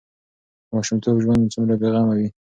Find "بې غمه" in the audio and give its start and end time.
1.81-2.13